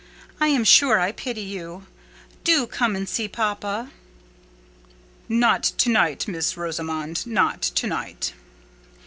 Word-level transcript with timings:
I 0.39 0.47
am 0.47 0.63
sure 0.63 0.99
I 0.99 1.11
pity 1.11 1.43
you. 1.43 1.85
Do 2.43 2.65
come 2.65 2.95
and 2.95 3.07
see 3.07 3.27
papa." 3.27 3.91
"Not 5.29 5.61
to 5.61 5.89
night, 5.91 6.27
Miss 6.27 6.57
Rosamond, 6.57 7.27
not 7.27 7.61
to 7.61 7.85
night." 7.85 8.33